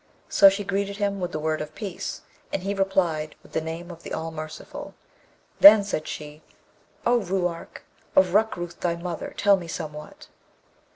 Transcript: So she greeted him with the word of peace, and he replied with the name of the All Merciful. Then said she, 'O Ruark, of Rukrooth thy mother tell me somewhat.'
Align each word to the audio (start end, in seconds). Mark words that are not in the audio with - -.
So 0.29 0.49
she 0.49 0.63
greeted 0.63 0.97
him 0.97 1.19
with 1.19 1.31
the 1.31 1.37
word 1.37 1.61
of 1.61 1.75
peace, 1.75 2.21
and 2.51 2.63
he 2.63 2.73
replied 2.73 3.35
with 3.43 3.51
the 3.51 3.61
name 3.61 3.91
of 3.91 4.01
the 4.01 4.13
All 4.15 4.31
Merciful. 4.31 4.95
Then 5.59 5.83
said 5.83 6.07
she, 6.07 6.41
'O 7.05 7.19
Ruark, 7.19 7.83
of 8.15 8.33
Rukrooth 8.33 8.79
thy 8.79 8.95
mother 8.95 9.31
tell 9.37 9.57
me 9.57 9.67
somewhat.' 9.67 10.27